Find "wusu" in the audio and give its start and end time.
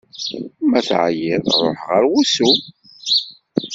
2.11-2.51